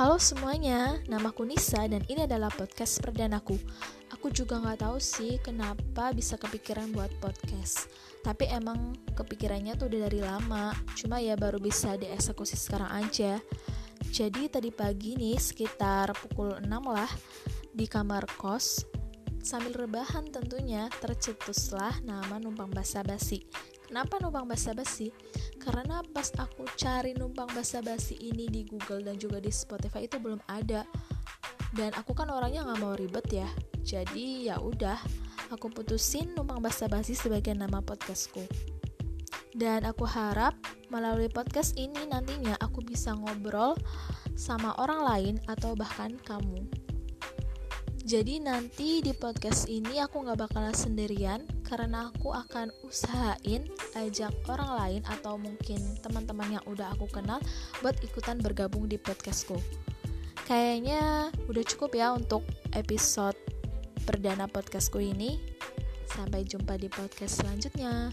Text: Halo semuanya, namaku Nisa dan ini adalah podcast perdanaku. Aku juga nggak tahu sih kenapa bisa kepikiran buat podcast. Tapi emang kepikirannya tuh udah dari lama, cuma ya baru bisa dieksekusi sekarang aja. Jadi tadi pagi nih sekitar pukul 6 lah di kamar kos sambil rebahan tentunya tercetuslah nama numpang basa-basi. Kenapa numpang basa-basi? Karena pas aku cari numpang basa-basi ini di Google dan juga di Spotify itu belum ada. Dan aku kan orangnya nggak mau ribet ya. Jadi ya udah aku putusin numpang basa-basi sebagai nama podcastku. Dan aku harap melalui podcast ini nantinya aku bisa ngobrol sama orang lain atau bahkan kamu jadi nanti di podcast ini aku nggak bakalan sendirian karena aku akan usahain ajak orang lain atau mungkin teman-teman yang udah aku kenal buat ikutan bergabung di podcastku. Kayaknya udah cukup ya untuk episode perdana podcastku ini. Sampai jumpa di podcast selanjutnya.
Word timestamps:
Halo 0.00 0.16
semuanya, 0.16 0.96
namaku 1.12 1.44
Nisa 1.44 1.84
dan 1.84 2.00
ini 2.08 2.24
adalah 2.24 2.48
podcast 2.48 3.04
perdanaku. 3.04 3.60
Aku 4.16 4.32
juga 4.32 4.56
nggak 4.56 4.80
tahu 4.80 4.96
sih 4.96 5.36
kenapa 5.44 6.16
bisa 6.16 6.40
kepikiran 6.40 6.88
buat 6.88 7.12
podcast. 7.20 7.84
Tapi 8.24 8.48
emang 8.48 8.96
kepikirannya 9.12 9.76
tuh 9.76 9.92
udah 9.92 10.08
dari 10.08 10.24
lama, 10.24 10.72
cuma 10.96 11.20
ya 11.20 11.36
baru 11.36 11.60
bisa 11.60 12.00
dieksekusi 12.00 12.56
sekarang 12.56 12.88
aja. 12.96 13.44
Jadi 14.08 14.48
tadi 14.48 14.72
pagi 14.72 15.20
nih 15.20 15.36
sekitar 15.36 16.16
pukul 16.16 16.56
6 16.56 16.64
lah 16.64 17.12
di 17.68 17.84
kamar 17.84 18.24
kos 18.40 18.88
sambil 19.44 19.84
rebahan 19.84 20.24
tentunya 20.32 20.88
tercetuslah 20.96 22.00
nama 22.08 22.40
numpang 22.40 22.72
basa-basi. 22.72 23.44
Kenapa 23.84 24.16
numpang 24.16 24.48
basa-basi? 24.48 25.12
Karena 25.60 26.00
pas 26.16 26.32
aku 26.40 26.64
cari 26.74 27.12
numpang 27.12 27.52
basa-basi 27.52 28.16
ini 28.16 28.48
di 28.48 28.64
Google 28.64 29.04
dan 29.04 29.20
juga 29.20 29.38
di 29.38 29.52
Spotify 29.52 30.08
itu 30.08 30.16
belum 30.16 30.40
ada. 30.48 30.88
Dan 31.70 31.94
aku 31.94 32.16
kan 32.16 32.32
orangnya 32.32 32.64
nggak 32.66 32.80
mau 32.80 32.96
ribet 32.96 33.28
ya. 33.30 33.48
Jadi 33.84 34.48
ya 34.48 34.58
udah 34.58 34.96
aku 35.52 35.70
putusin 35.70 36.32
numpang 36.34 36.58
basa-basi 36.64 37.12
sebagai 37.12 37.52
nama 37.52 37.84
podcastku. 37.84 38.42
Dan 39.54 39.84
aku 39.84 40.08
harap 40.08 40.56
melalui 40.88 41.28
podcast 41.30 41.76
ini 41.76 42.08
nantinya 42.08 42.56
aku 42.58 42.80
bisa 42.82 43.12
ngobrol 43.14 43.76
sama 44.34 44.72
orang 44.80 45.00
lain 45.04 45.34
atau 45.46 45.76
bahkan 45.76 46.16
kamu 46.24 46.64
jadi 48.10 48.42
nanti 48.42 48.98
di 48.98 49.14
podcast 49.14 49.70
ini 49.70 50.02
aku 50.02 50.26
nggak 50.26 50.50
bakalan 50.50 50.74
sendirian 50.74 51.46
karena 51.62 52.10
aku 52.10 52.34
akan 52.34 52.74
usahain 52.82 53.70
ajak 53.94 54.34
orang 54.50 54.66
lain 54.82 55.02
atau 55.06 55.38
mungkin 55.38 55.78
teman-teman 56.02 56.58
yang 56.58 56.64
udah 56.66 56.90
aku 56.98 57.06
kenal 57.06 57.38
buat 57.78 57.94
ikutan 58.02 58.42
bergabung 58.42 58.90
di 58.90 58.98
podcastku. 58.98 59.54
Kayaknya 60.42 61.30
udah 61.46 61.62
cukup 61.70 61.94
ya 61.94 62.10
untuk 62.10 62.42
episode 62.74 63.38
perdana 64.02 64.50
podcastku 64.50 64.98
ini. 64.98 65.38
Sampai 66.10 66.42
jumpa 66.42 66.82
di 66.82 66.90
podcast 66.90 67.46
selanjutnya. 67.46 68.10